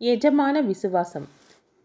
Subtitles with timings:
[0.00, 1.26] எஜமான விசுவாசம்.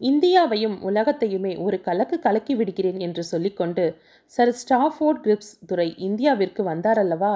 [0.00, 3.84] இந்தியாவையும் உலகத்தையுமே ஒரு கலக்கு கலக்கி விடுகிறேன் என்று சொல்லிக்கொண்டு
[4.30, 7.34] சர் ஸ்டாஃபோர்ட் கிரிப்ஸ் துறை இந்தியாவிற்கு வந்தாரல்லவா?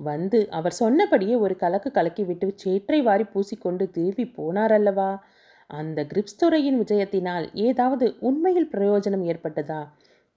[0.00, 5.10] வந்து அவர் சொன்னபடியே ஒரு கலக்கு கலக்கி விட்டு சேற்றை வாரி பூசிக்கொண்டு திரும்பி போனாரல்லவா?
[5.70, 9.80] அந்த கிரிப்ஸ் துறையின் விஜயத்தினால் ஏதாவது உண்மையில் பிரயோஜனம் ஏற்பட்டதா?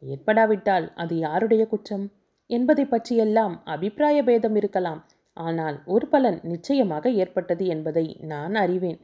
[0.03, 2.05] ஏற்படாவிட்டால் அது யாருடைய குற்றம்?
[2.49, 4.99] என்பதை பற்றியெல்லாம் அபிப்பிராய பேதம் இருக்கலாம்.
[5.37, 8.99] ஆனால் ஒரு பலன் நிச்சயமாக ஏற்பட்டது என்பதை நான் அறிவேன்.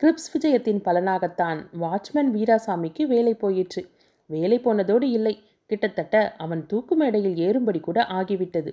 [0.00, 3.82] கிரிப்ஸ் விஜயத்தின் பலனாகத்தான் வாட்ச்மேன் வீராசாமிக்கு வேலை போயிற்று.
[4.30, 5.32] வேலை போனதோடு இல்லை.
[5.70, 8.70] கிட்டத்தட்ட அவன் தூக்கு மேடையில் ஏறும்படி கூட ஆகிவிட்டது.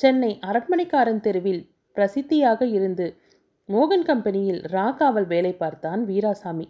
[0.00, 1.62] சென்னை அரண்மனைக்காரன் தெருவில்
[1.96, 3.06] பிரசித்தியாக இருந்து
[3.68, 6.66] மோகன் கம்பெனியில் ராகாவல் வேலை பார்த்தான் வீராசாமி.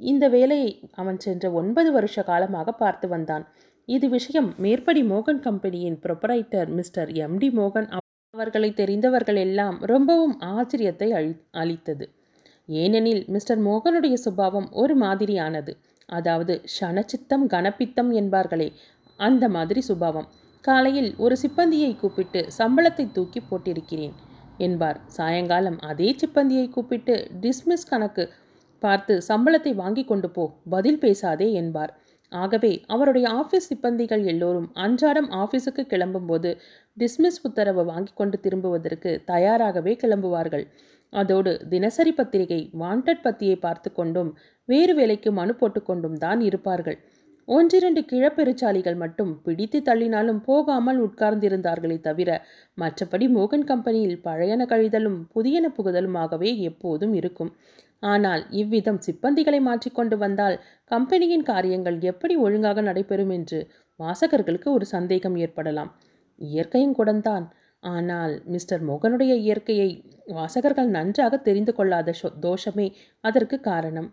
[0.00, 3.46] இந்த வேலையை அவன் சென்ற ஒன்பது வருஷ காலமாக பார்த்து வந்தான்.
[3.88, 7.88] இது விஷயம் மேற்படி மோகன் கம்பெனியின் ப்ரொப்பரைட்டர் மிஸ்டர் எம்டி மோகன்
[8.34, 12.06] அவர்களை தெரிந்தவர்கள் எல்லாம் ரொம்பவும் ஆச்சரியத்தை அழி அளித்தது.
[12.68, 15.72] ஏனெனில் மிஸ்டர் மோகனுடைய சுபாவம் ஒரு மாதிரியானது.
[16.08, 18.68] அதாவது ஷனச்சித்தம் கனப்பித்தம் என்பார்களே
[19.20, 20.28] அந்த மாதிரி சுபாவம்.
[20.64, 24.14] காலையில் ஒரு சிப்பந்தியை கூப்பிட்டு சம்பளத்தை தூக்கி போட்டிருக்கிறேன்
[24.58, 24.98] என்பார்.
[25.06, 28.24] சாயங்காலம் அதே சிப்பந்தியை கூப்பிட்டு டிஸ்மிஸ் கணக்கு
[28.82, 31.92] பார்த்து சம்பளத்தை வாங்கி கொண்டு போ பதில் பேசாதே என்பார்.
[32.32, 36.50] ஆகவே அவருடைய ஆஃபீஸ் சிப்பந்திகள் எல்லோரும் அன்றாடம் ஆஃபீஸுக்கு கிளம்பும்போது
[36.96, 40.64] டிஸ்மிஸ் உத்தரவு வாங்கி கொண்டு திரும்புவதற்கு தயாராகவே கிளம்புவார்கள்.
[41.12, 44.30] அதோடு தினசரி பத்திரிகை வாண்டட் பத்தியை பார்த்து கொண்டும்
[44.68, 46.98] வேறு வேலைக்கு மனு போட்டுக்கொண்டும் தான் இருப்பார்கள்.
[47.48, 52.30] ஒன்றிரண்டு கிழப்பெருச்சாலிகள் மட்டும் பிடித்து தள்ளினாலும் போகாமல் உட்கார்ந்திருந்தார்களே தவிர
[52.78, 57.52] மற்றபடி மோகன் கம்பெனியில் பழையன கழிதலும் புதியன புகுதலுமாகவே எப்போதும் இருக்கும்.
[58.02, 60.56] ஆனால் இவ்விதம் சிப்பந்திகளை மாற்றிக்கொண்டு வந்தால்
[60.90, 63.60] கம்பெனியின் காரியங்கள் எப்படி ஒழுங்காக நடைபெறும் என்று
[64.00, 65.90] வாசகர்களுக்கு ஒரு சந்தேகம் ஏற்படலாம்.
[66.38, 67.46] இயற்கையும் கூடந்தான்
[67.82, 69.90] ஆனால் மிஸ்டர் மோகனுடைய இயற்கையை
[70.26, 72.86] வாசகர்கள் நன்றாக தெரிந்து கொள்ளாத தோஷமே
[73.24, 74.08] அதற்கு காரணம்.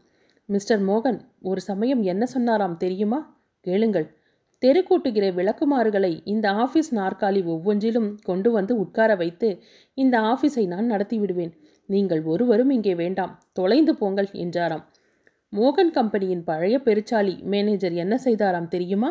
[0.50, 3.20] மிஸ்டர் மோகன் ஒரு சமயம் என்ன சொன்னாராம் தெரியுமா?
[3.66, 4.08] கேளுங்கள்.
[4.64, 9.50] தெருக்கூட்டுகிற விளக்குமாறுகளை இந்த ஆஃபீஸ் நாற்காலி ஒவ்வொன்றிலும் கொண்டு வந்து உட்கார வைத்து
[9.98, 11.54] இந்த ஆஃபீஸை நான் நடத்தி விடுவேன்.
[11.90, 13.34] நீங்கள் ஒருவரும் இங்கே வேண்டாம்.
[13.54, 14.86] தொலைந்து போங்கள் என்றாராம்.
[15.54, 19.10] மோகன் கம்பெனியின் பழைய பெருச்சாலி மேனேஜர் என்ன செய்தாராம் தெரியுமா?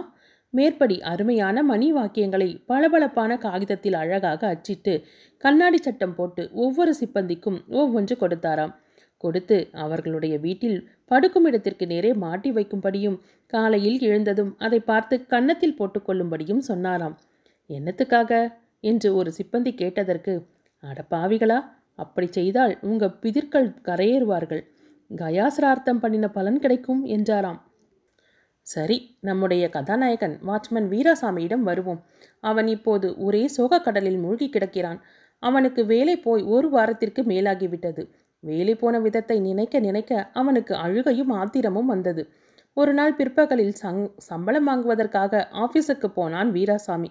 [0.54, 4.94] மேற்படி அருமையான மணி வாக்கியங்களை பளபளப்பான காகிதத்தில் அழகாக அச்சிட்டு
[5.42, 8.74] கண்ணாடி சட்டம் போட்டு ஒவ்வொரு சிப்பந்திக்கும் ஒவ்வொன்று கொடுத்தாராம்.
[9.16, 13.18] கொடுத்து அவர்களுடைய வீட்டில் படுக்கும் இடத்திற்கு நேரே மாட்டி வைக்கும்படியும்
[13.52, 17.16] காலையில் எழுந்ததும் அதை பார்த்து கன்னத்தில் போட்டுக்கொள்ளும்படியும் சொன்னாராம்.
[17.70, 18.32] என்னத்துக்காக?
[18.80, 20.32] என்று ஒரு சிப்பந்தி கேட்டதற்கு
[20.82, 21.58] அடப்பாவிகளா
[21.94, 24.62] அப்படி செய்தால் உங்கள் பிதிர்கள் கரையேறுவார்கள்.
[25.10, 27.60] கயாசிரார்த்தம் பண்ணின பலன் கிடைக்கும் என்றாராம்.
[28.66, 32.00] சரி நம்முடைய கதாநாயகன் வாட்ச்மேன் வீராசாமியிடம் வருவோம்.
[32.40, 35.00] அவன் இப்போது ஒரே சோகக்கடலில் மூழ்கி கிடக்கிறான்.
[35.42, 38.02] அவனுக்கு வேலை போய் ஒரு வாரத்திற்கு மேலாகிவிட்டது
[38.42, 42.22] வேலை போன விதத்தை நினைக்க நினைக்க அவனுக்கு அழுகையும் ஆத்திரமும் வந்தது.
[42.76, 47.10] ஒரு நாள் பிற்பகலில் சங் சம்பளம் வாங்குவதற்காக ஆஃபீஸுக்கு போனான் வீராசாமி.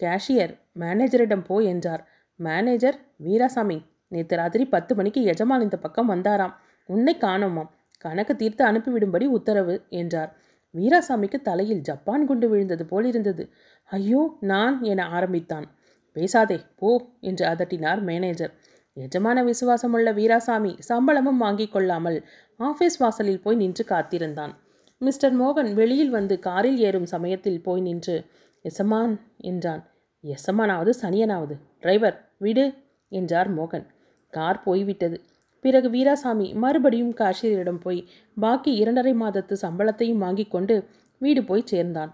[0.00, 2.02] கேஷியர் மேனேஜரிடம் போ என்றார்.
[2.40, 3.78] மேனேஜர் வீராசாமி
[4.08, 6.54] நேற்று ராத்திரி பத்து மணிக்கு எஜமான் இந்த பக்கம் வந்தாராம்.
[6.88, 7.70] உன்னை காணோமாம்.
[7.98, 10.30] கணக்கு தீர்த்து அனுப்பிவிடும்படி உத்தரவு என்றார்.
[10.74, 13.44] வீராசாமிக்கு தலையில் ஜப்பான் குண்டு விழுந்தது போல் இருந்தது.
[13.84, 15.66] ஐயோ நான் என ஆரம்பித்தான்.
[16.12, 18.52] பேசாதே போ என்று அதட்டினார் மேனேஜர்.
[18.96, 22.18] எஜமான விசுவாசமுள்ள வீராசாமி சம்பளமும் வாங்கி கொள்ளாமல்
[22.60, 24.52] ஆஃபீஸ் வாசலில் போய் நின்று காத்திருந்தான்.
[24.98, 28.16] மிஸ்டர் மோகன் வெளியில் வந்து காரில் ஏறும் சமயத்தில் போய் நின்று
[28.64, 29.82] எசமான் என்றான்.
[30.24, 31.54] எசமானாவது சனியனாவது.
[31.80, 32.66] டிரைவர் விடு
[33.12, 33.86] என்றார் மோகன்.
[34.32, 35.16] கார் போய்விட்டது.
[35.60, 38.08] பிறகு வீராசாமி மறுபடியும் காஷியரிடம் போய்
[38.40, 40.88] பாக்கி இரண்டரை மாதத்து சம்பளத்தையும் வாங்கி கொண்டு
[41.18, 42.12] வீடு போய் சேர்ந்தான்.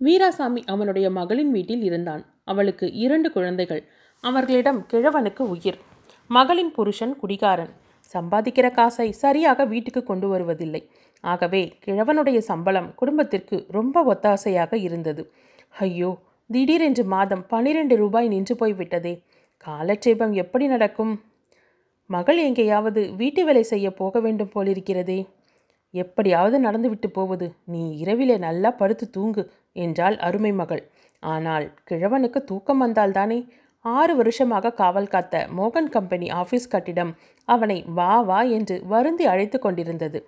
[0.00, 2.24] வீராசாமி அவனுடைய மகளின் வீட்டில் இருந்தான்.
[2.44, 3.82] அவளுக்கு இரண்டு குழந்தைகள்.
[4.20, 5.78] அவர்களிடம் கிழவனுக்கு உயிர்.
[6.26, 7.72] மகளின் புருஷன் குடிகாரன்.
[8.14, 10.88] சம்பாதிக்கிற காசை சரியாக வீட்டுக்கு கொண்டு வருவதில்லை.
[11.20, 15.32] ஆகவே கிழவனுடைய சம்பளம் குடும்பத்திற்கு ரொம்ப ஒத்தாசையாக இருந்தது.
[15.78, 16.10] ஐயோ
[16.50, 19.22] திடீரென்று மாதம் பன்னிரண்டு ரூபாய் நின்று போய்விட்டதே.
[19.56, 21.12] காலட்சேபம் எப்படி நடக்கும்?
[22.10, 25.20] மகள் எங்கேயாவது வீட்டு வேலை செய்ய போக வேண்டும் போலிருக்கிறதே
[25.94, 27.46] எப்படியாவது நடந்துவிட்டு போவது.
[27.64, 29.42] நீ இரவிலே நல்லா படுத்து தூங்கு
[29.84, 30.82] என்றாள் அருமை மகள்.
[31.22, 33.38] ஆனால் கிழவனுக்கு தூக்கம் வந்தால்தானே?
[33.84, 37.12] ஆறு வருஷமாக காவல் காத்த மோகன் கம்பெனி ஆஃபீஸ் கட்டிடம்
[37.48, 40.18] அவனை வா வா என்று வருந்தி அழைத்து கொண்டிருந்தது.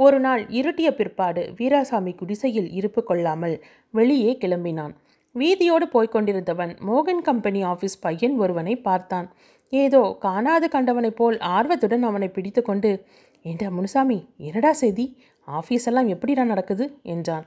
[0.00, 3.56] ஒரு நாள் இருட்டிய பிற்பாடு வீராசாமி குடிசையில் இருப்பு கொள்ளாமல்
[3.90, 4.94] வெளியே கிளம்பினான்.
[5.34, 9.26] வீதியோடு போய்க் கொண்டிருந்தவன் மோகன் கம்பெனி ஆஃபீஸ் பையன் ஒருவனை பார்த்தான்.
[9.68, 13.06] ஏதோ காணாது கண்டவனைப் போல் ஆர்வத்துடன் அவனை பிடித்து கொண்டு
[13.42, 15.22] ஏண்டா முனுசாமி என்னடா செய்தி?
[15.48, 16.98] ஆஃபீஸ் எல்லாம் எப்படிடா நடக்குது?
[17.02, 17.46] என்றான்.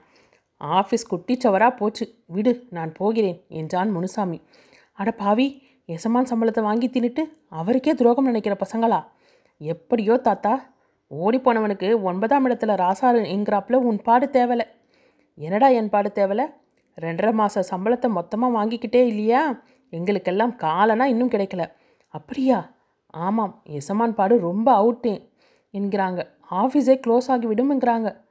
[0.62, 2.16] ஆஃபீஸ் குட்டிச்சவராக போச்சு.
[2.26, 4.42] விடு நான் போகிறேன் என்றான் முனுசாமி.
[4.94, 9.06] அட பாவி எசமான் சம்பளத்தை வாங்கி தின்னுட்டு அவருக்கே துரோகம் நினைக்கிற பசங்களா?
[9.58, 10.74] எப்படியோ தாத்தா
[11.08, 14.66] ஓடி போனவனுக்கு ஒன்பதாம் இடத்துல ராசாரு என்கிறாப்புல உன் பாடு தேவலை.
[15.36, 16.46] என்னடா என் பாடு தேவலை?
[17.02, 19.64] ரெண்டரை மாத சம்பளத்தை மொத்தமாக வாங்கிக்கிட்டே இல்லையா?
[19.90, 21.72] எங்களுக்கெல்லாம் காலனா இன்னும் கிடைக்கல.
[22.10, 22.76] அப்படியா?
[23.08, 25.32] ஆமாம் எசமான் பாடு ரொம்ப அவுட்டு
[25.74, 26.20] என்கிறாங்க.
[26.52, 28.22] ஆஃபீஸே க்ளோஸ் ஆகிவிடும்ங்கிறாங்க.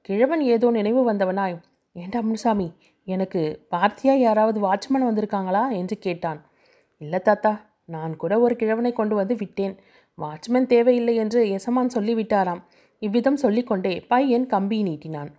[0.00, 1.60] கிழவன் ஏதோ நினைவு வந்தவனாய்
[1.92, 2.72] ஏண்டா முனுசாமி
[3.04, 5.70] எனக்கு பார்த்தியா யாராவது வாட்ச்மேன் வந்திருக்காங்களா?
[5.70, 6.50] என்று கேட்டான்.
[6.98, 9.78] இல்லை தாத்தா நான் கூட ஒரு கிழவனை கொண்டு வந்து விட்டேன்.
[10.18, 12.62] வாட்ச்மேன் தேவையில்லை என்று எசமான் சொல்லிவிட்டாராம்.
[12.98, 15.30] இவ்விதம் சொல்லிக்கொண்டே பையன் கம்பி நீட்டினான்.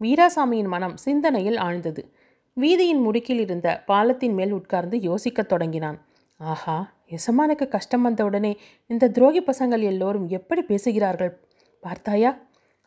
[0.00, 2.12] வீராசாமியின் மனம் சிந்தனையில் ஆழ்ந்தது.
[2.60, 6.07] வீதியின் முடுக்கில் இருந்த பாலத்தின் மேல் உட்கார்ந்து யோசிக்கத் தொடங்கினான்.
[6.40, 11.32] ஆஹா எசமானுக்கு கஷ்டம் வந்தவுடனே இந்த துரோகி பசங்கள் எல்லோரும் எப்படி பேசுகிறார்கள்?
[11.80, 12.38] பார்த்தாயா?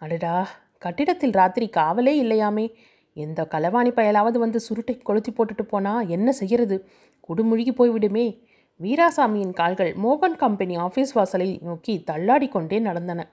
[0.01, 2.73] அடடா கட்டிடத்தில் ராத்திரி காவலே இல்லையாமே.
[3.13, 6.89] எந்த களவாணி பயலாவது வந்து சுருட்டை கொளுத்தி போட்டுட்டு போனா என்ன செய்யறது?
[7.27, 8.43] குடுமுழுகி போய்விடுமே.
[8.79, 13.29] வீராசாமியின் கால்கள் மோகன் கம்பெனி ஆஃபீஸ் வாசலை நோக்கி தள்ளாடி கொண்டே நடந்தன.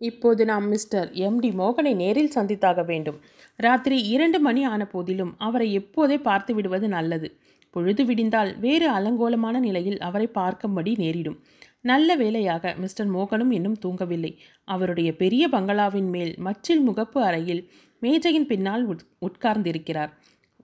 [0.00, 3.20] இப்போது நாம் மிஸ்டர் எம்டி மோகனை நேரில் சந்தித்தாக வேண்டும்.
[3.56, 7.36] ராத்திரி இரண்டு மணி ஆன போதிலும் அவரை எப்போதே பார்த்து விடுவது நல்லது.
[7.76, 11.38] பொழுது விடிந்தால் வேறு அலங்கோலமான நிலையில் அவரை பார்க்கும்படி நேரிடும்.
[11.80, 14.32] நல்ல வேளையாக மிஸ்டர் மோகனும் இன்னும் தூங்கவில்லை.
[14.68, 17.62] அவருடைய பெரிய பங்களாவின் மேல் மச்சில் முகப்பு அறையில்
[18.02, 20.10] மேஜையின் பின்னால் உட் உட்கார்ந்திருக்கிறார்.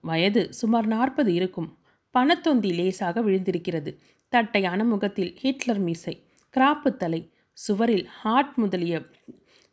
[0.01, 1.69] வயது சுமார் நாற்பது இருக்கும்.
[2.15, 3.91] பணத்தொந்தி லேசாக விழுந்திருக்கிறது.
[4.33, 6.15] தட்டையான முகத்தில் ஹிட்லர் மீசை
[6.53, 7.21] கிராப்பு தலை
[7.57, 8.95] சுவரில் ஹார்ட் முதலிய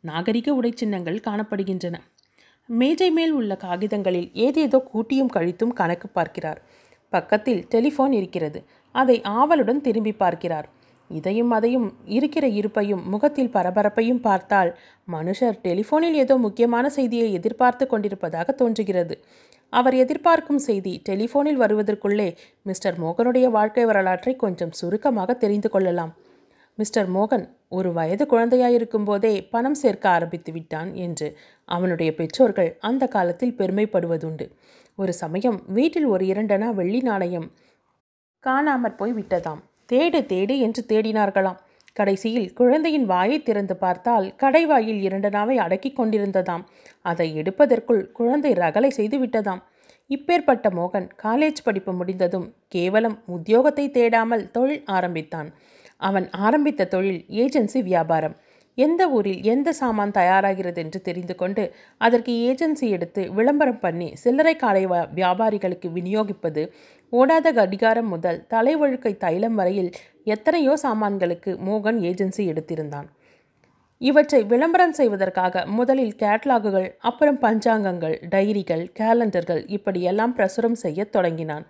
[0.03, 1.95] நாகரிக உடைச்சின்னங்கள் காணப்படுகின்றன.
[2.69, 6.59] மேஜை மேல் உள்ள காகிதங்களில் ஏதேதோ கூட்டியும் கழித்தும் கணக்கு பார்க்கிறார்.
[7.13, 8.59] பக்கத்தில் டெலிஃபோன் இருக்கிறது.
[8.95, 10.67] அதை ஆவலுடன் திரும்பி பார்க்கிறார்.
[11.09, 11.87] இதையும் அதையும்
[12.17, 14.69] இருக்கிற இருப்பையும் முகத்தில் பரபரப்பையும் பார்த்தால்
[15.07, 19.15] மனுஷர் டெலிஃபோனில் ஏதோ முக்கியமான செய்தியை எதிர்பார்த்து கொண்டிருப்பதாக தோன்றுகிறது.
[19.73, 22.29] அவர் எதிர்பார்க்கும் செய்தி டெலிஃபோனில் வருவதற்குள்ளே
[22.63, 26.11] மிஸ்டர் மோகனுடைய வாழ்க்கை வரலாற்றை கொஞ்சம் சுருக்கமாக தெரிந்து கொள்ளலாம்.
[26.77, 27.45] மிஸ்டர் மோகன்
[27.77, 31.27] ஒரு வயது குழந்தையாயிருக்கும் போதே பணம் சேர்க்க ஆரம்பித்து விட்டான் என்று
[31.65, 34.45] அவனுடைய பெற்றோர்கள் அந்த காலத்தில் பெருமைப்படுவதுண்டு.
[34.95, 37.51] ஒரு சமயம் வீட்டில் ஒரு இரண்டனா வெள்ளி நாணயம்
[38.43, 39.61] காணாமற் போய் விட்டதாம்.
[39.93, 41.59] தேடு தேடு என்று தேடினார்களாம்.
[41.93, 46.63] கடைசியில் குழந்தையின் வாயை திறந்து பார்த்தால் கடைவாயில் இரண்டனாவை அடக்கிக் கொண்டிருந்ததாம்.
[47.01, 49.61] அதை எடுப்பதற்குள் குழந்தை ரகலை செய்து விட்டதாம்.
[50.09, 55.53] இப்பேற்பட்ட மோகன் காலேஜ் படிப்பு முடிந்ததும் கேவலம் உத்தியோகத்தை தேடாமல் தொழில் ஆரம்பித்தான்.
[55.97, 58.35] அவன் ஆரம்பித்த தொழில் ஏஜென்சி வியாபாரம்.
[58.81, 61.63] எந்த ஊரில் எந்த சாமான் தயாராகிறது என்று தெரிந்து கொண்டு
[62.01, 66.63] அதற்கு ஏஜென்சி எடுத்து விளம்பரம் பண்ணி சில்லறை காலை வ- வியாபாரிகளுக்கு விநியோகிப்பது
[67.13, 69.91] ஓடாத கடிகாரம் முதல் தலைவழுக்கை தைலம் வரையில்
[70.27, 73.07] எத்தனையோ சாமான்களுக்கு மோகன் ஏஜென்சி எடுத்திருந்தான்.
[74.01, 81.65] இவற்றை விளம்பரம் செய்வதற்காக முதலில் கேட்லாகுகள் அப்புறம் பஞ்சாங்கங்கள் டைரிகள் கேலண்டர்கள் இப்படியெல்லாம் பிரசுரம் செய்யத் தொடங்கினான்.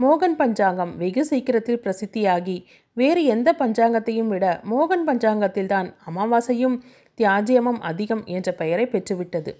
[0.00, 2.56] மோகன் பஞ்சாங்கம் வெகு சீக்கிரத்தில் பிரசித்தியாகி
[2.96, 6.80] வேறு எந்த பஞ்சாங்கத்தையும் விட மோகன் பஞ்சாங்கத்தில்தான் அமாவாசையும்
[7.18, 9.52] தியாஜியமும் அதிகம் என்ற பெயரை பெற்றுவிட்டது.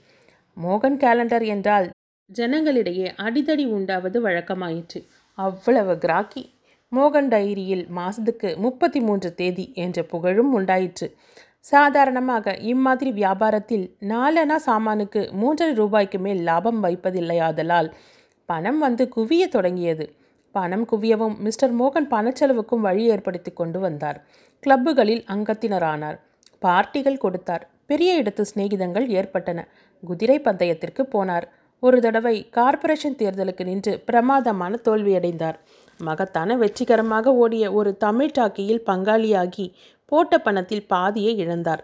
[0.63, 1.91] மோகன் கேலண்டர் என்றால்
[2.33, 5.07] ஜனங்களிடையே அடிதடி உண்டாவது வழக்கமாயிற்று.
[5.35, 6.55] அவ்வளவு கிராக்கி.
[6.93, 11.17] மோகன் டைரியில் மாதத்துக்கு முப்பத்தி மூன்று தேதி என்ற புகழும் உண்டாயிற்று.
[11.61, 17.91] சாதாரணமாக இம்மாதிரி வியாபாரத்தில் நாலனா சாமானுக்கு மூன்றரை ரூபாய்க்கு மேல் லாபம் வைப்பதில்லையாதலால்
[18.47, 20.15] பணம் வந்து குவிய தொடங்கியது.
[20.53, 24.25] பணம் குவியவும் மிஸ்டர் மோகன் பணச்செலவுக்கும் வழி ஏற்படுத்தி கொண்டு வந்தார்.
[24.61, 26.19] கிளப்புகளில் அங்கத்தினரானார்.
[26.63, 27.71] பார்ட்டிகள் கொடுத்தார்.
[27.87, 29.69] பெரிய இடத்து சிநேகிதங்கள் ஏற்பட்டன.
[30.07, 31.43] குதிரை பந்தயத்திற்கு போனார்.
[31.81, 35.55] ஒரு தடவை கார்ப்பரேஷன் தேர்தலுக்கு நின்று பிரமாதமான தோல்வியடைந்தார்.
[35.99, 39.73] மகத்தான வெற்றிகரமாக ஓடிய ஒரு தமிழ் டாக்கியில் பங்காளியாகி
[40.05, 41.79] போட்ட பணத்தில் பாதியை இழந்தார்.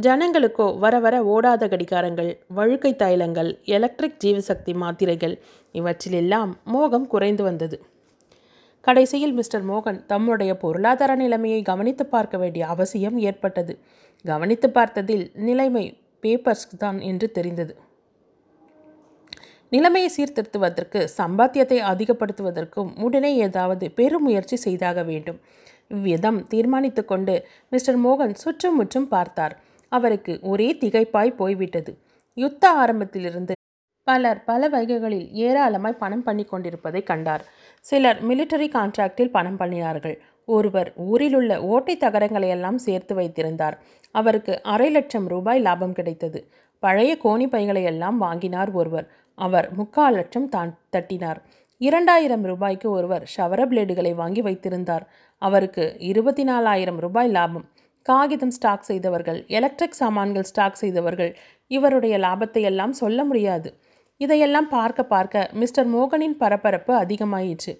[0.00, 5.34] ஜனங்களுக்கோ வர வர ஓடாத கடிகாரங்கள் வழுக்கை தைலங்கள் எலக்ட்ரிக் ஜீவசக்தி மாத்திரைகள்
[5.72, 7.78] இவற்றிலெல்லாம் மோகம் குறைந்து வந்தது.
[8.86, 13.74] கடைசியில் மிஸ்டர் மோகன் தம்முடைய பொருளாதார நிலைமையை கவனித்து பார்க்க வேண்டிய அவசியம் ஏற்பட்டது.
[14.24, 15.84] கவனித்து பார்த்ததில் நிலைமை
[16.22, 17.72] பேப்பர்ஸ் தான் என்று தெரிந்தது.
[19.72, 25.38] நிலைமையை சீர்திருத்துவதற்கு சம்பாத்தியத்தை அதிகப்படுத்துவதற்கும் உடனே ஏதாவது பெருமுயற்சி செய்தாக வேண்டும்.
[25.90, 27.34] இவ்விதம் தீர்மானித்து கொண்டு
[27.72, 29.54] மிஸ்டர் மோகன் சுற்றும் முற்றும் பார்த்தார்.
[29.92, 31.92] அவருக்கு ஒரே திகைப்பாய் போய்விட்டது.
[32.36, 33.54] யுத்த ஆரம்பத்திலிருந்து
[34.06, 37.42] பலர் பல வகைகளில் ஏராளமாய் பணம் பண்ணி கொண்டிருப்பதை கண்டார்.
[37.80, 43.76] சிலர் மிலிட்டரி கான்ட்ராக்டில் பணம் பண்ணினார்கள் ஒருவர் ஊரிலுள்ள ஓட்டை தகரங்களை எல்லாம் சேர்த்து வைத்திருந்தார்.
[44.14, 46.40] அவருக்கு அரை லட்சம் ரூபாய் லாபம் கிடைத்தது.
[46.78, 49.06] பழைய கோணி பைகளை எல்லாம் வாங்கினார் ஒருவர்.
[49.34, 51.40] அவர் முக்கால் லட்சம் தான் தட்டினார்.
[51.80, 55.04] இரண்டாயிரம் ரூபாய்க்கு ஒருவர் ஷவர பிளேடுகளை வாங்கி வைத்திருந்தார்.
[55.42, 57.66] அவருக்கு இருபத்தி நாலாயிரம் ரூபாய் லாபம்.
[58.02, 63.70] காகிதம் ஸ்டாக் செய்தவர்கள் எலக்ட்ரிக் சாமான்கள் ஸ்டாக் செய்தவர்கள் இவருடைய லாபத்தை எல்லாம் சொல்ல முடியாது.
[64.20, 67.72] இதையெல்லாம் பார்க்க பார்க்க மிஸ்டர் மோகனின் பரபரப்பு அதிகமாயிற்று.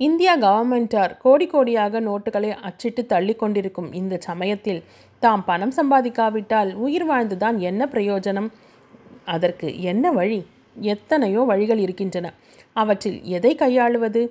[0.00, 4.82] இந்தியா கவர்மெண்டார் கோடி கோடியாக நோட்டுகளை அச்சிட்டு தள்ளி கொண்டிருக்கும் இந்த சமயத்தில்
[5.22, 8.50] தாம் பணம் சம்பாதிக்காவிட்டால் உயிர் வாழ்ந்துதான் என்ன பிரயோஜனம்?
[9.24, 10.46] அதற்கு என்ன வழி?
[10.80, 12.34] எத்தனையோ வழிகள் இருக்கின்றன.
[12.72, 14.24] அவற்றில் எதை கையாளுவது?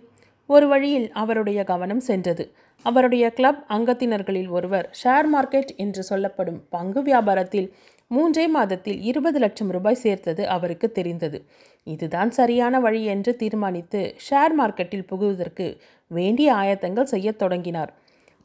[0.49, 2.53] ஒரு வழியில் அவருடைய கவனம் சென்றது.
[2.85, 7.71] அவருடைய கிளப் அங்கத்தினர்களில் ஒருவர் ஷேர் மார்க்கெட் என்று சொல்லப்படும் பங்கு வியாபாரத்தில்
[8.11, 11.39] மூன்றே மாதத்தில் இருபது லட்சம் ரூபாய் சேர்த்தது அவருக்கு தெரிந்தது.
[11.83, 15.67] இதுதான் சரியான வழி என்று தீர்மானித்து ஷேர் மார்க்கெட்டில் புகுவதற்கு
[16.11, 17.93] வேண்டிய ஆயத்தங்கள் செய்யத் தொடங்கினார்.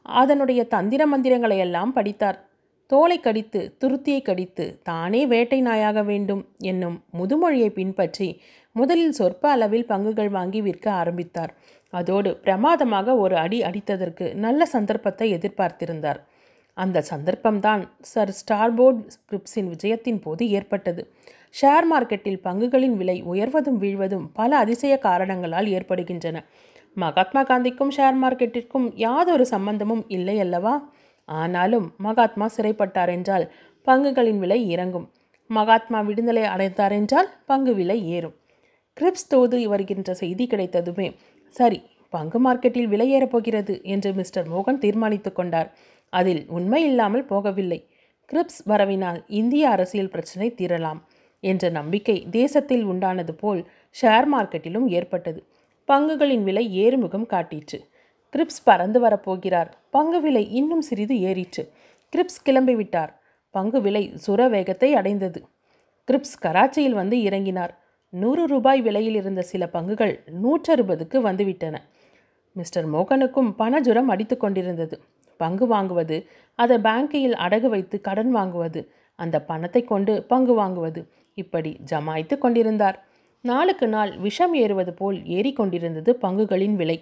[0.05, 2.39] அதனுடைய தந்திர மந்திரங்களை எல்லாம் படித்தார்.
[2.89, 6.41] தோலை கடித்து துருத்தியை கடித்து தானே வேட்டை நாயாக வேண்டும்
[6.71, 8.29] என்னும் முதுமொழியை பின்பற்றி
[8.75, 11.51] முதலில் சொற்ப அளவில் பங்குகள் வாங்கி விற்க ஆரம்பித்தார்.
[11.93, 16.19] அதோடு பிரமாதமாக ஒரு அடி அடித்ததற்கு நல்ல சந்தர்ப்பத்தை எதிர்பார்த்திருந்தார்.
[16.77, 21.01] அந்த சந்தர்ப்பம்தான் சர் ஸ்டார்போர்ட் ஸ்கிரிப்ஸின் விஜயத்தின் போது ஏற்பட்டது.
[21.61, 26.37] ஷேர் மார்க்கெட்டில் பங்குகளின் விலை உயர்வதும் வீழ்வதும் பல அதிசய காரணங்களால் ஏற்படுகின்றன.
[26.97, 30.75] மகாத்மா காந்திக்கும் ஷேர் மார்க்கெட்டிற்கும் யாதொரு சம்பந்தமும் இல்லை அல்லவா?
[31.29, 33.45] ஆனாலும் மகாத்மா சிறைப்பட்டார் என்றால்
[33.87, 35.07] பங்குகளின் விலை இறங்கும்.
[35.49, 38.35] மகாத்மா விடுதலை அடைந்தார் என்றால் பங்கு விலை ஏறும்.
[38.97, 41.07] கிரிப்ஸ் தோது வருகின்ற செய்தி கிடைத்ததுமே
[41.55, 41.79] சரி
[42.13, 45.69] பங்கு மார்க்கெட்டில் விலை ஏறப்போகிறது என்று மிஸ்டர் மோகன் தீர்மானித்து கொண்டார்.
[46.13, 47.79] அதில் உண்மை இல்லாமல் போகவில்லை.
[48.31, 50.99] கிரிப்ஸ் வரவினால் இந்திய அரசியல் பிரச்சினை தீரலாம்
[51.43, 53.61] என்ற நம்பிக்கை தேசத்தில் உண்டானது போல்
[54.01, 55.39] ஷேர் மார்க்கெட்டிலும் ஏற்பட்டது.
[55.89, 57.79] பங்குகளின் விலை ஏறுமுகம் காட்டிற்று.
[58.33, 59.69] கிரிப்ஸ் பறந்து வரப்போகிறார்.
[59.89, 61.63] பங்கு விலை இன்னும் சிறிது ஏறிற்று.
[62.13, 63.11] கிரிப்ஸ் கிளம்பிவிட்டார்
[63.55, 65.39] பங்கு விலை சுர வேகத்தை அடைந்தது.
[66.07, 67.73] கிரிப்ஸ் கராச்சியில் வந்து இறங்கினார்.
[68.13, 70.13] நூறு ரூபாய் விலையில் இருந்த சில பங்குகள்
[70.43, 71.75] நூற்றறுபதுக்கு வந்துவிட்டன.
[72.55, 74.95] மிஸ்டர் மோகனுக்கும் பணஜுரம் அடித்து கொண்டிருந்தது.
[75.43, 76.17] பங்கு வாங்குவது
[76.59, 78.81] அதை பேங்கில் அடகு வைத்து கடன் வாங்குவது
[79.19, 81.01] அந்த பணத்தை கொண்டு பங்கு வாங்குவது
[81.37, 82.97] இப்படி ஜமாய்த்து கொண்டிருந்தார்.
[83.43, 86.97] நாளுக்கு நாள் விஷம் ஏறுவது போல் ஏறிக்கொண்டிருந்தது பங்குகளின் விலை.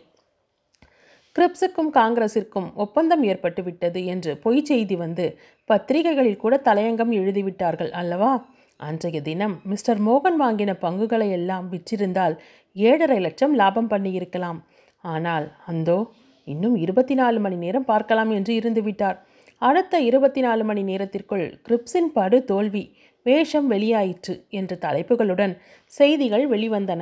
[1.36, 5.26] கிரிப்ஸுக்கும் காங்கிரஸிற்கும் ஒப்பந்தம் ஏற்பட்டு விட்டது என்று பொய் செய்தி வந்து
[5.70, 8.32] பத்திரிகைகளில் கூட தலையங்கம் எழுதிவிட்டார்கள் அல்லவா?
[8.80, 12.36] அன்றைய தினம் மிஸ்டர் மோகன் வாங்கின பங்குகளை எல்லாம் விற்றிருந்தால்
[12.76, 14.60] ஏழரை லட்சம் லாபம் பண்ணியிருக்கலாம்.
[15.04, 16.00] ஆனால் அந்தோ
[16.54, 19.18] இன்னும் இருபத்தி நாலு மணி நேரம் பார்க்கலாம் என்று இருந்துவிட்டார்.
[19.62, 25.54] அடுத்த இருபத்தி நாலு மணி நேரத்திற்குள் கிரிப்ஸின் படு தோல்வி வேஷம் வெளியாயிற்று என்ற தலைப்புகளுடன்
[25.86, 27.02] செய்திகள் வெளிவந்தன.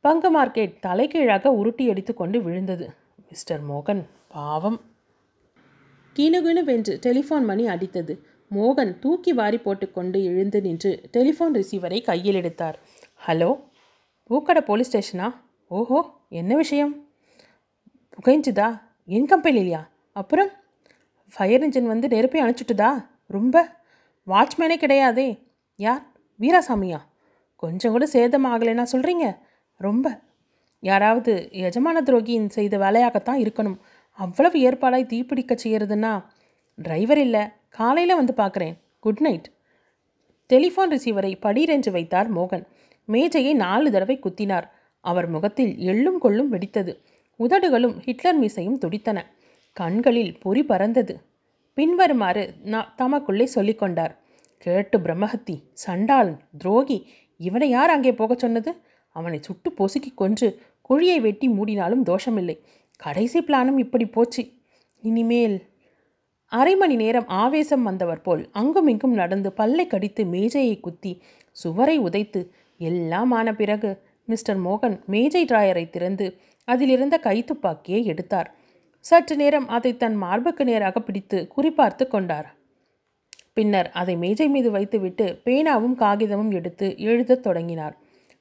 [0.00, 2.86] பங்கு மார்க்கெட் தலைகீழாக உருட்டி எடுத்துக்கொண்டு விழுந்தது.
[3.28, 4.80] மிஸ்டர் மோகன் பாவம்.
[6.16, 8.14] கிணுகிணுவென்று டெலிஃபோன் மணி அடித்தது.
[8.50, 12.78] மோகன் தூக்கி வாரி போட்டுக்கொண்டு எழுந்து நின்று டெலிஃபோன் ரிசீவரை கையில் எடுத்தார்.
[13.26, 13.50] ஹலோ
[14.30, 15.28] பூக்கடை போலீஸ் ஸ்டேஷனா?
[15.68, 17.05] ஓஹோ என்ன விஷயம்?
[18.24, 18.80] புகைஞ்சுதா?
[19.06, 20.48] என் கம்பெனிலையா அப்புறம்?
[21.34, 23.06] ஃபயர் இன்ஜின் வந்து நெருப்பை அணைச்சிட்டுதா?
[23.26, 23.76] ரொம்ப?
[24.26, 25.38] வாட்ச்மேனே கிடையாதே.
[25.76, 26.02] யார்?
[26.40, 26.98] வீராசாமியா?
[27.56, 29.38] கொஞ்சம் கூட சேதம் ஆகலைன்னா சொல்கிறீங்க
[29.76, 30.20] ரொம்ப.
[30.80, 33.78] யாராவது எஜமான துரோகியின் செய்த வேலையாகத்தான் இருக்கணும்.
[34.10, 36.24] அவ்வளவு ஏற்பாடாய் தீப்பிடிக்க செய்கிறதுன்னா
[36.76, 37.40] டிரைவர் இல்லை.
[37.68, 39.50] காலையில் வந்து பார்க்குறேன் குட் நைட்
[40.48, 42.66] டெலிஃபோன் ரிசீவரை படீரென்று வைத்தார் மோகன்.
[43.04, 44.70] மேஜையை நாலு தடவை குத்தினார்.
[45.00, 46.98] அவர் முகத்தில் எள்ளும் கொள்ளும் வெடித்தது.
[47.40, 49.18] உதடுகளும் ஹிட்லர் மீசையும் துடித்தன.
[49.76, 51.14] கண்களில் பொறி பறந்தது.
[51.74, 54.14] பின்வருமாறு நான் தமக்குள்ளே சொல்லிக்கொண்டார்
[54.58, 56.98] கேட்டு பிரம்மஹத்தி சண்டால் துரோகி
[57.40, 58.70] இவனை யார் அங்கே போகச் சொன்னது?
[59.16, 60.48] அவனை சுட்டு பொசுக்கி கொன்று
[60.90, 62.56] குழியை வெட்டி மூடினாலும் தோஷமில்லை.
[62.96, 64.42] கடைசி பிளானும் இப்படி போச்சு.
[65.02, 65.56] இனிமேல்
[66.52, 71.12] அரை மணி நேரம் ஆவேசம் வந்தவர் போல் அங்குமிங்கும் நடந்து பல்லை கடித்து மேஜையை குத்தி
[71.52, 72.40] சுவரை உதைத்து
[72.80, 73.90] எல்லாம் ஆன பிறகு
[74.28, 76.26] மிஸ்டர் மோகன் மேஜை டிராயரை திறந்து
[76.66, 78.54] அதிலிருந்த கைத்துப்பாக்கியை எடுத்தார்.
[79.00, 82.54] சற்று நேரம் அதை தன் மார்புக்கு நேராக பிடித்து குறிப்பார்த்து கொண்டார்.
[83.54, 87.96] பின்னர் அதை மேஜை மீது வைத்துவிட்டு பேனாவும் காகிதமும் எடுத்து எழுதத் தொடங்கினார்.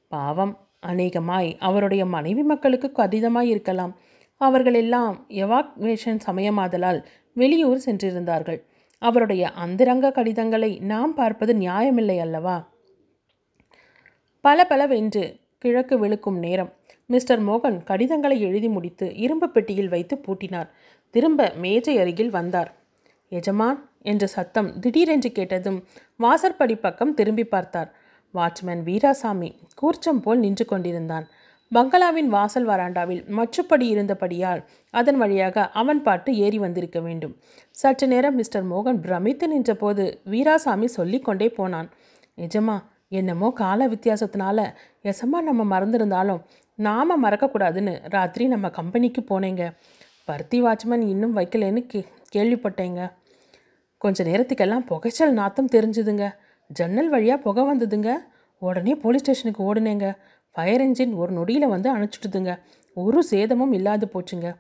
[0.07, 3.93] பாவம் அநேகமாய் அவருடைய மனைவி மக்களுக்கு கதிதமாய் இருக்கலாம்.
[4.41, 7.03] அவர்கள் எல்லாம் எவாக்வேஷன் சமயமாதலால்
[7.33, 8.59] வெளியூர் சென்றிருந்தார்கள்.
[9.01, 12.57] அவருடைய அந்தரங்க கடிதங்களை நாம் பார்ப்பது நியாயமில்லை அல்லவா?
[14.41, 16.73] பல பலவென்று கிழக்கு வெளுக்கும் நேரம்.
[17.09, 20.69] மிஸ்டர் மோகன் கடிதங்களை எழுதி முடித்து இரும்பு பெட்டியில் வைத்து பூட்டினார்.
[21.09, 22.71] திரும்ப மேஜை அருகில் வந்தார்.
[23.31, 25.79] எஜமான் என்ற சத்தம் திடீரென்று கேட்டதும்
[26.17, 27.89] வாசற்படி பக்கம் திரும்பி பார்த்தார்.
[28.33, 29.49] வாட்ச்மேன் வீராசாமி
[29.81, 31.27] கூர்ச்சம் போல் நின்று கொண்டிருந்தான்.
[31.71, 37.33] பங்களாவின் வாசல் வராண்டாவில் மச்சுப்படி இருந்தபடியால் அதன் வழியாக அவன் பாட்டு ஏறி வந்திருக்க வேண்டும்.
[37.71, 41.89] சற்று நேரம் மிஸ்டர் மோகன் பிரமித்து நின்றபோது வீராசாமி சொல்லிக்கொண்டே போனான்.
[42.37, 44.59] நிஜமா என்னமோ கால வித்தியாசத்தினால
[45.03, 46.41] எசமா நம்ம மறந்திருந்தாலும்
[46.75, 49.73] நாம மறக்கக்கூடாதுன்னு ராத்திரி நம்ம கம்பெனிக்கு போனேங்க.
[50.25, 52.05] பருத்தி வாட்ச்மேன் இன்னும் வைக்கலன்னு கே
[52.35, 53.11] கேள்விப்பட்டேங்க.
[53.97, 56.31] கொஞ்ச நேரத்துக்கெல்லாம் புகைச்சல் நாத்தம் தெரிஞ்சுதுங்க.
[56.67, 58.13] ஜன்னல் வழியாக புகை வந்ததுங்க.
[58.57, 60.17] உடனே போலீஸ் ஸ்டேஷனுக்கு ஓடுனேங்க.
[60.51, 62.59] ஃபயர் என்ஜின் ஒரு நொடியில் வந்து அணைச்சிட்டுதுங்க.
[62.93, 64.55] ஒரு சேதமும் இல்லாது போச்சுங்க.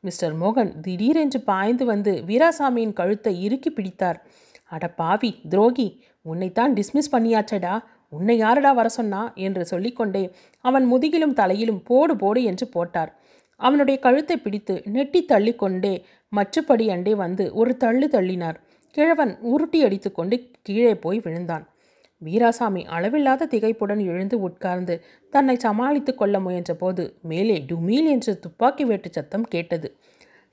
[0.00, 4.22] மிஸ்டர் மோகன் திடீரென்று பாய்ந்து வந்து வீராசாமியின் கழுத்தை இறுக்கி பிடித்தார்.
[4.64, 7.78] அட பாவி துரோகி உன்னைத்தான் டிஸ்மிஸ் பண்ணியாச்சடா.
[8.12, 9.32] உன்னை யாரடா வர சொன்னா?
[9.34, 10.24] என்று சொல்லிக்கொண்டே
[10.64, 13.12] அவன் முதுகிலும் தலையிலும் போடு போடு என்று போட்டார்.
[13.60, 15.94] அவனுடைய கழுத்தை பிடித்து நெட்டி தள்ளிக்கொண்டே
[16.32, 18.58] மச்சுப்படி அண்டே வந்து ஒரு தள்ளு தள்ளினார்.
[18.96, 21.64] கிழவன் உருட்டி அடித்துக்கொண்டு கீழே போய் விழுந்தான்.
[22.22, 24.94] வீராசாமி அளவில்லாத திகைப்புடன் எழுந்து உட்கார்ந்து
[25.32, 29.88] தன்னை சமாளித்து கொள்ள முயன்றபோது மேலே டுமீல் என்று துப்பாக்கி வேட்டு சத்தம் கேட்டது.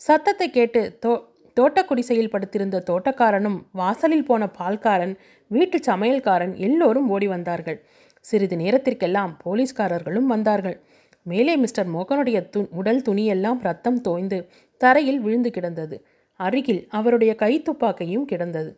[0.01, 1.11] சத்தத்தை கேட்டு தோ
[1.53, 5.15] தோட்டக் குடிசையில் படுத்திருந்த தோட்டக்காரனும் வாசலில் போன பால்காரன்
[5.47, 7.85] வீட்டு சமையல்காரன் எல்லோரும் ஓடி வந்தார்கள்.
[8.19, 10.77] சிறிது நேரத்திற்கெல்லாம் போலீஸ்காரர்களும் வந்தார்கள்.
[11.23, 16.05] மேலே மிஸ்டர் மோகனுடைய து உடல் துணியெல்லாம் ரத்தம் தோய்ந்து தரையில் விழுந்து கிடந்தது.
[16.39, 18.71] அருகில் அவருடைய கை துப்பாக்கையும் கிடந்தது.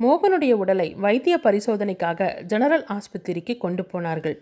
[0.00, 4.36] மோகனுடைய உடலை வைத்திய பரிசோதனைக்காக ஜெனரல் ஆஸ்பத்திரிக்கு கொண்டு போனார்கள்.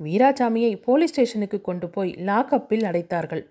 [0.00, 3.44] வீராசாமியை போலீஸ் ஸ்டேஷனுக்கு கொண்டு போய் லாக்அப்பில் அடைத்தார்கள்.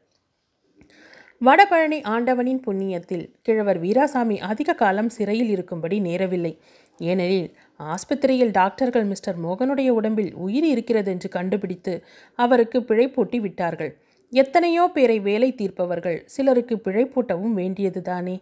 [1.46, 6.52] வடபழனி ஆண்டவனின் புண்ணியத்தில் கிழவர் வீராசாமி அதிக காலம் சிறையில் இருக்கும்படி நேரவில்லை.
[7.00, 12.04] ஏனெனில் ஆஸ்பத்திரியில் டாக்டர்கள் மிஸ்டர் மோகனுடைய உடம்பில் உயிர் இருக்கிறது என்று கண்டுபிடித்து
[12.36, 13.92] அவருக்கு பிழைப்பூட்டி விட்டார்கள்.
[14.30, 18.42] எத்தனையோ பேரை வேலை தீர்ப்பவர்கள் சிலருக்கு பிழைப்பூட்டவும் வேண்டியதுதானே?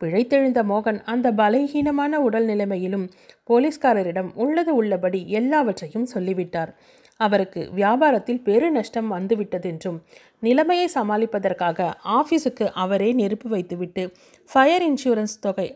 [0.00, 3.06] பிழைத்தெழுந்த மோகன் அந்த பலகீனமான உடல் நிலைமையிலும்
[3.50, 6.72] போலீஸ்காரரிடம் உள்ளது உள்ளபடி எல்லாவற்றையும் சொல்லிவிட்டார்.
[7.20, 9.98] அவருக்கு வியாபாரத்தில் பெரு நஷ்டம் வந்துவிட்டதென்றும்
[10.38, 14.12] நிலைமையை சமாளிப்பதற்காக ஆஃபீஸுக்கு அவரே நெருப்பு வைத்துவிட்டு
[14.50, 15.68] ஃபயர் இன்சூரன்ஸ் தொகை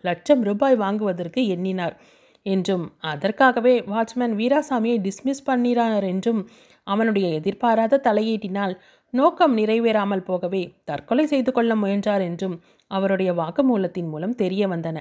[0.00, 1.96] லட்சம் ரூபாய் வாங்குவதற்கு எண்ணினார்
[2.42, 6.48] என்றும் அதற்காகவே வாட்ச்மேன் வீராசாமியை டிஸ்மிஸ் பண்ணினார் என்றும்
[6.84, 8.74] அவனுடைய எதிர்பாராத தலையீட்டினால்
[9.10, 12.56] நோக்கம் நிறைவேறாமல் போகவே தற்கொலை செய்து கொள்ள முயன்றார் என்றும்
[12.90, 14.98] அவருடைய வாக்குமூலத்தின் மூலம் தெரிய வந்தன.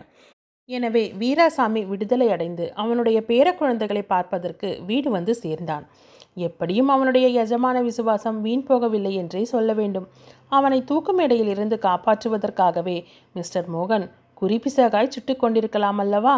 [0.69, 5.85] எனவே வீராசாமி விடுதலை அடைந்து அவனுடைய பேரக்குழந்தைகளை பார்ப்பதற்கு வீடு வந்து சேர்ந்தான்.
[6.47, 10.07] எப்படியும் அவனுடைய எஜமான விசுவாசம் வீண் போகவில்லை என்றே சொல்ல வேண்டும்.
[10.49, 12.97] அவனை தூக்கு மேடையில் இருந்து காப்பாற்றுவதற்காகவே
[13.33, 14.05] மிஸ்டர் மோகன்
[14.41, 16.35] குறிப்பிசகாய் சுட்டு கொண்டிருக்கலாம் அல்லவா?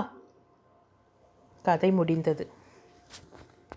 [1.66, 2.44] கதை முடிந்தது.